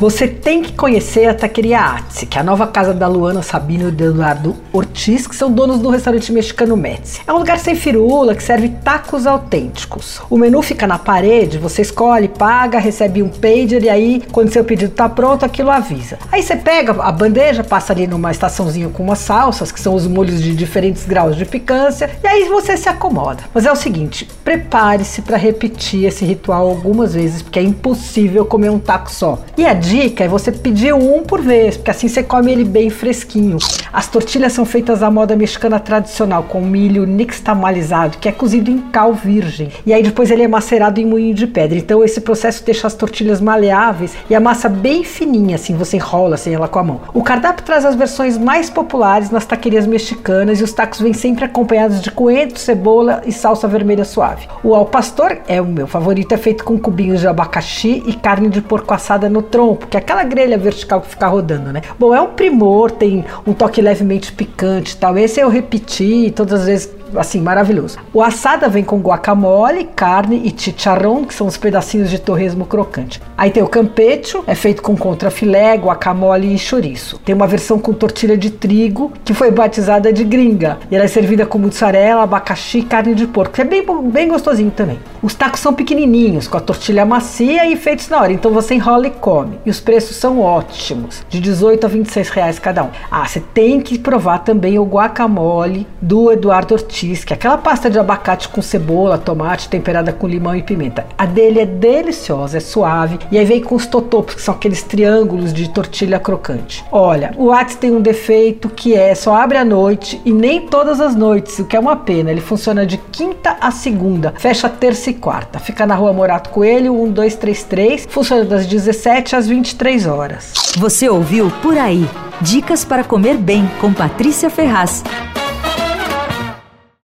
Você 0.00 0.26
tem 0.26 0.62
que 0.62 0.72
conhecer 0.72 1.28
a 1.28 1.34
Taqueria 1.34 1.78
Atse, 1.78 2.24
que 2.24 2.38
é 2.38 2.40
a 2.40 2.44
nova 2.44 2.66
casa 2.66 2.94
da 2.94 3.06
Luana 3.06 3.42
Sabino 3.42 3.90
e 3.90 3.92
do 3.92 4.02
Eduardo 4.02 4.56
Ortiz, 4.72 5.26
que 5.26 5.36
são 5.36 5.52
donos 5.52 5.78
do 5.78 5.90
restaurante 5.90 6.32
mexicano 6.32 6.74
Metz. 6.74 7.20
É 7.26 7.32
um 7.34 7.36
lugar 7.36 7.58
sem 7.58 7.74
firula 7.74 8.34
que 8.34 8.42
serve 8.42 8.70
tacos 8.82 9.26
autênticos. 9.26 10.22
O 10.30 10.38
menu 10.38 10.62
fica 10.62 10.86
na 10.86 10.98
parede, 10.98 11.58
você 11.58 11.82
escolhe, 11.82 12.28
paga, 12.28 12.78
recebe 12.78 13.22
um 13.22 13.28
pager 13.28 13.84
e 13.84 13.90
aí, 13.90 14.22
quando 14.32 14.50
seu 14.50 14.64
pedido 14.64 14.92
está 14.92 15.06
pronto, 15.06 15.44
aquilo 15.44 15.70
avisa. 15.70 16.18
Aí 16.32 16.42
você 16.42 16.56
pega 16.56 16.92
a 16.92 17.12
bandeja, 17.12 17.62
passa 17.62 17.92
ali 17.92 18.06
numa 18.06 18.30
estaçãozinha 18.30 18.88
com 18.88 19.02
umas 19.02 19.18
salsas, 19.18 19.70
que 19.70 19.78
são 19.78 19.94
os 19.94 20.06
molhos 20.06 20.40
de 20.42 20.56
diferentes 20.56 21.04
graus 21.04 21.36
de 21.36 21.44
picância, 21.44 22.10
e 22.24 22.26
aí 22.26 22.48
você 22.48 22.74
se 22.74 22.88
acomoda. 22.88 23.42
Mas 23.52 23.66
é 23.66 23.70
o 23.70 23.76
seguinte, 23.76 24.26
prepare-se 24.42 25.20
para 25.20 25.36
repetir 25.36 26.06
esse 26.06 26.24
ritual 26.24 26.70
algumas 26.70 27.12
vezes, 27.12 27.42
porque 27.42 27.58
é 27.58 27.62
impossível 27.62 28.46
comer 28.46 28.70
um 28.70 28.78
taco 28.78 29.12
só. 29.12 29.38
E 29.58 29.66
a 29.66 29.74
dica 29.90 30.22
é 30.22 30.28
você 30.28 30.52
pedir 30.52 30.94
um 30.94 31.24
por 31.24 31.40
vez, 31.40 31.76
porque 31.76 31.90
assim 31.90 32.06
você 32.06 32.22
come 32.22 32.52
ele 32.52 32.62
bem 32.62 32.90
fresquinho. 32.90 33.58
As 33.92 34.06
tortilhas 34.06 34.52
são 34.52 34.64
feitas 34.64 35.02
à 35.02 35.10
moda 35.10 35.34
mexicana 35.34 35.80
tradicional, 35.80 36.44
com 36.44 36.60
milho 36.60 37.04
nixtamalizado, 37.04 38.18
que 38.18 38.28
é 38.28 38.32
cozido 38.32 38.70
em 38.70 38.78
cal 38.78 39.12
virgem. 39.12 39.68
E 39.84 39.92
aí 39.92 40.00
depois 40.00 40.30
ele 40.30 40.44
é 40.44 40.48
macerado 40.48 41.00
em 41.00 41.04
moinho 41.04 41.34
de 41.34 41.44
pedra. 41.44 41.76
Então 41.76 42.04
esse 42.04 42.20
processo 42.20 42.64
deixa 42.64 42.86
as 42.86 42.94
tortilhas 42.94 43.40
maleáveis 43.40 44.14
e 44.28 44.34
a 44.34 44.38
massa 44.38 44.68
bem 44.68 45.02
fininha, 45.02 45.56
assim, 45.56 45.74
você 45.74 45.96
enrola 45.96 46.36
assim 46.36 46.54
ela 46.54 46.68
com 46.68 46.78
a 46.78 46.84
mão. 46.84 47.00
O 47.12 47.24
cardápio 47.24 47.64
traz 47.64 47.84
as 47.84 47.96
versões 47.96 48.38
mais 48.38 48.70
populares 48.70 49.30
nas 49.30 49.44
taquerias 49.44 49.88
mexicanas 49.88 50.60
e 50.60 50.62
os 50.62 50.72
tacos 50.72 51.00
vêm 51.00 51.12
sempre 51.12 51.44
acompanhados 51.44 52.00
de 52.00 52.12
coentro, 52.12 52.60
cebola 52.60 53.22
e 53.26 53.32
salsa 53.32 53.66
vermelha 53.66 54.04
suave. 54.04 54.46
O 54.62 54.72
ao 54.72 54.86
pastor 54.86 55.38
é 55.48 55.60
o 55.60 55.66
meu 55.66 55.88
favorito, 55.88 56.32
é 56.32 56.36
feito 56.36 56.62
com 56.62 56.78
cubinhos 56.78 57.18
de 57.18 57.26
abacaxi 57.26 58.04
e 58.06 58.12
carne 58.12 58.48
de 58.48 58.62
porco 58.62 58.94
assada 58.94 59.28
no 59.28 59.42
tronco, 59.42 59.79
que 59.88 59.96
é 59.96 60.00
aquela 60.00 60.24
grelha 60.24 60.58
vertical 60.58 61.00
que 61.00 61.08
fica 61.08 61.26
rodando, 61.26 61.72
né? 61.72 61.82
Bom, 61.98 62.14
é 62.14 62.20
um 62.20 62.28
primor, 62.28 62.90
tem 62.90 63.24
um 63.46 63.52
toque 63.52 63.80
levemente 63.80 64.32
picante 64.32 64.94
e 64.94 64.96
tal. 64.96 65.16
Esse 65.16 65.40
eu 65.40 65.48
repeti 65.48 66.32
todas 66.34 66.60
as 66.60 66.66
vezes 66.66 67.00
assim, 67.18 67.40
maravilhoso. 67.40 67.98
O 68.12 68.22
assada 68.22 68.68
vem 68.68 68.84
com 68.84 68.98
guacamole, 69.00 69.84
carne 69.84 70.42
e 70.44 70.54
chicharrón, 70.56 71.24
que 71.24 71.34
são 71.34 71.46
os 71.46 71.56
pedacinhos 71.56 72.10
de 72.10 72.18
torresmo 72.18 72.66
crocante. 72.66 73.20
Aí 73.36 73.50
tem 73.50 73.62
o 73.62 73.68
campecho, 73.68 74.44
é 74.46 74.54
feito 74.54 74.82
com 74.82 74.96
contrafilé, 74.96 75.74
guacamole 75.74 76.54
e 76.54 76.58
chouriço. 76.58 77.18
Tem 77.24 77.34
uma 77.34 77.46
versão 77.46 77.78
com 77.78 77.92
tortilha 77.92 78.36
de 78.36 78.50
trigo, 78.50 79.12
que 79.24 79.34
foi 79.34 79.50
batizada 79.50 80.12
de 80.12 80.24
gringa. 80.24 80.78
E 80.90 80.96
ela 80.96 81.04
é 81.04 81.08
servida 81.08 81.46
com 81.46 81.58
mussarela, 81.58 82.22
abacaxi 82.22 82.78
e 82.78 82.82
carne 82.82 83.14
de 83.14 83.26
porco, 83.26 83.54
que 83.54 83.62
é 83.62 83.64
bem, 83.64 83.84
bem 84.10 84.28
gostosinho 84.28 84.70
também. 84.70 84.98
Os 85.22 85.34
tacos 85.34 85.60
são 85.60 85.72
pequenininhos, 85.72 86.46
com 86.46 86.56
a 86.56 86.60
tortilha 86.60 87.04
macia 87.04 87.66
e 87.66 87.76
feitos 87.76 88.08
na 88.08 88.20
hora, 88.20 88.32
então 88.32 88.50
você 88.52 88.74
enrola 88.74 89.06
e 89.06 89.10
come. 89.10 89.58
E 89.64 89.69
os 89.70 89.80
preços 89.80 90.16
são 90.16 90.40
ótimos, 90.40 91.24
de 91.28 91.40
18 91.40 91.86
a 91.86 91.88
26 91.88 92.28
reais 92.30 92.58
cada 92.58 92.84
um. 92.84 92.90
Ah, 93.10 93.26
você 93.26 93.40
tem 93.40 93.80
que 93.80 93.98
provar 93.98 94.40
também 94.40 94.78
o 94.78 94.84
guacamole 94.84 95.86
do 96.00 96.30
Eduardo 96.30 96.74
Ortiz 96.74 97.24
que 97.24 97.32
é 97.32 97.36
aquela 97.36 97.58
pasta 97.58 97.88
de 97.88 97.98
abacate 97.98 98.48
com 98.48 98.60
cebola, 98.60 99.18
tomate, 99.18 99.68
temperada 99.68 100.12
com 100.12 100.26
limão 100.26 100.54
e 100.54 100.62
pimenta. 100.62 101.06
A 101.16 101.26
dele 101.26 101.60
é 101.60 101.66
deliciosa, 101.66 102.58
é 102.58 102.60
suave. 102.60 103.18
E 103.30 103.38
aí 103.38 103.44
vem 103.44 103.60
com 103.60 103.74
os 103.74 103.86
totopos, 103.86 104.34
que 104.34 104.42
são 104.42 104.54
aqueles 104.54 104.82
triângulos 104.82 105.52
de 105.52 105.68
tortilha 105.70 106.18
crocante. 106.18 106.84
Olha, 106.90 107.32
o 107.36 107.46
Whats 107.46 107.76
tem 107.76 107.90
um 107.90 108.00
defeito 108.00 108.68
que 108.68 108.94
é 108.94 109.14
só 109.14 109.36
abre 109.36 109.58
à 109.58 109.64
noite 109.64 110.20
e 110.24 110.32
nem 110.32 110.66
todas 110.66 111.00
as 111.00 111.14
noites, 111.14 111.58
o 111.58 111.64
que 111.64 111.76
é 111.76 111.80
uma 111.80 111.96
pena. 111.96 112.30
Ele 112.30 112.40
funciona 112.40 112.84
de 112.84 112.96
quinta 112.96 113.56
a 113.60 113.70
segunda, 113.70 114.34
fecha 114.36 114.68
terça 114.68 115.10
e 115.10 115.14
quarta. 115.14 115.58
Fica 115.58 115.86
na 115.86 115.94
rua 115.94 116.12
Morato 116.12 116.50
Coelho, 116.50 116.94
1233, 116.94 118.06
funciona 118.08 118.44
das 118.44 118.66
17 118.66 119.36
às 119.36 119.46
23 119.60 120.06
horas. 120.06 120.52
Você 120.78 121.08
ouviu 121.08 121.50
Por 121.62 121.76
Aí. 121.76 122.08
Dicas 122.40 122.84
para 122.84 123.04
comer 123.04 123.36
bem 123.36 123.68
com 123.80 123.92
Patrícia 123.92 124.48
Ferraz. 124.48 125.04